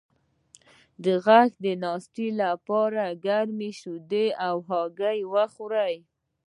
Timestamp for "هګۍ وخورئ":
4.69-5.95